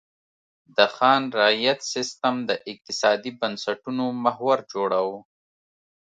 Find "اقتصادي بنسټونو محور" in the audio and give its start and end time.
2.71-4.57